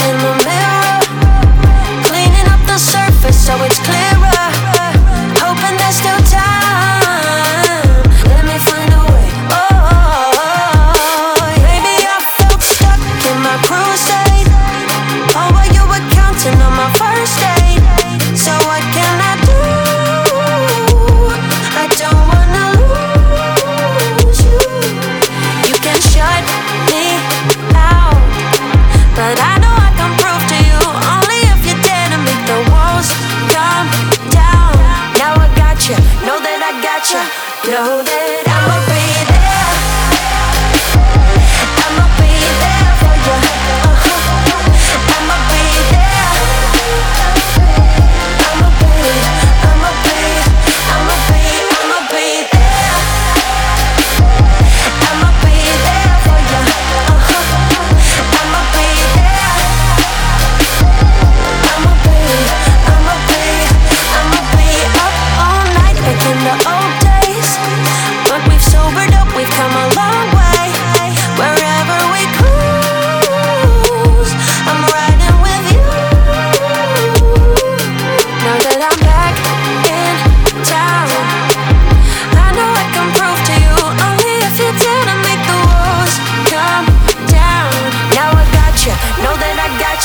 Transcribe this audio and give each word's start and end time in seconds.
in 0.00 0.18
the 0.18 0.47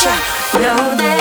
you. 0.06 0.59
Know 0.59 0.96
that. 0.98 1.12